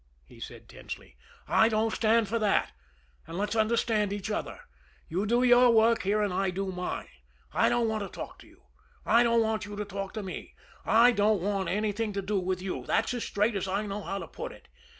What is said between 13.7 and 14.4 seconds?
know how to